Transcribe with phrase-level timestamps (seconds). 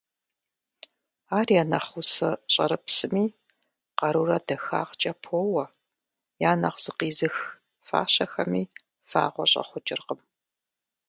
[1.37, 3.23] Ар я нэхъ усэ «щӀэрыпсми»
[3.97, 5.65] къарурэ дахагъкӀэ поуэ,
[6.49, 7.35] я нэхъ «зыкъизых»
[7.87, 8.63] фащэхэми
[9.09, 10.21] фагъуэ щӀэхъукӀыркъым.